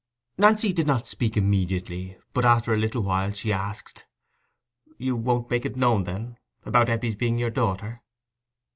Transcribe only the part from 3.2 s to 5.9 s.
she asked—"You won't make it